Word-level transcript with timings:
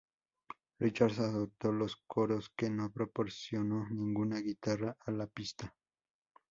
Richards 0.79 1.19
aportó 1.19 1.71
los 1.71 1.95
coros 2.07 2.51
pero 2.55 2.73
no 2.73 2.91
proporcionó 2.91 3.87
ninguna 3.91 4.39
guitarra 4.39 4.97
a 5.05 5.11
la 5.11 5.27
pista. 5.27 5.75